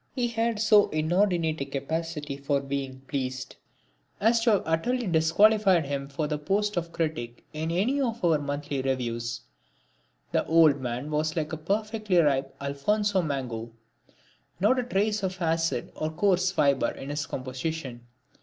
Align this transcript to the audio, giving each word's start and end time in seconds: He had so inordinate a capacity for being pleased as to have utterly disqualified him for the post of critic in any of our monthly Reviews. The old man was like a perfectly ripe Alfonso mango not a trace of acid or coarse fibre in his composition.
He 0.15 0.29
had 0.29 0.59
so 0.59 0.89
inordinate 0.89 1.61
a 1.61 1.65
capacity 1.65 2.35
for 2.35 2.59
being 2.59 3.01
pleased 3.01 3.55
as 4.19 4.39
to 4.41 4.49
have 4.53 4.63
utterly 4.65 5.05
disqualified 5.05 5.85
him 5.85 6.07
for 6.07 6.25
the 6.25 6.39
post 6.39 6.75
of 6.75 6.91
critic 6.91 7.43
in 7.53 7.69
any 7.69 8.01
of 8.01 8.25
our 8.25 8.39
monthly 8.39 8.81
Reviews. 8.81 9.41
The 10.31 10.43
old 10.47 10.79
man 10.81 11.11
was 11.11 11.35
like 11.35 11.53
a 11.53 11.57
perfectly 11.57 12.17
ripe 12.17 12.55
Alfonso 12.59 13.21
mango 13.21 13.73
not 14.59 14.79
a 14.79 14.83
trace 14.83 15.21
of 15.21 15.39
acid 15.39 15.91
or 15.95 16.09
coarse 16.09 16.49
fibre 16.51 16.89
in 16.89 17.11
his 17.11 17.27
composition. 17.27 18.07